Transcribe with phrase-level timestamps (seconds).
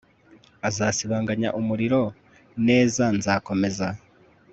[0.67, 2.01] Azasibanganya umuriro
[2.67, 3.87] neza Nzakomeza